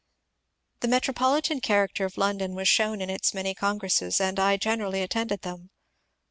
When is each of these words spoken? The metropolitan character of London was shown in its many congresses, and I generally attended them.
The 0.79 0.87
metropolitan 0.87 1.59
character 1.61 2.05
of 2.05 2.17
London 2.17 2.55
was 2.55 2.67
shown 2.67 3.01
in 3.01 3.11
its 3.11 3.35
many 3.35 3.53
congresses, 3.53 4.19
and 4.19 4.39
I 4.39 4.57
generally 4.57 5.03
attended 5.03 5.43
them. 5.43 5.69